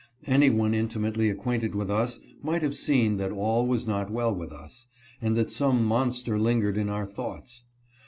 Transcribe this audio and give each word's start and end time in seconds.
Any 0.25 0.49
one 0.49 0.73
intimately 0.73 1.29
acquainted 1.29 1.75
with 1.75 1.91
us 1.91 2.19
might 2.41 2.63
have 2.63 2.73
seen 2.73 3.17
that 3.17 3.31
all 3.31 3.67
was 3.67 3.85
not 3.85 4.09
well 4.09 4.33
with 4.33 4.51
us, 4.51 4.87
and 5.21 5.37
that 5.37 5.51
some 5.51 5.85
monster 5.85 6.39
lingered 6.39 6.75
in 6.75 6.89
our 6.89 7.05
thoughts. 7.05 7.65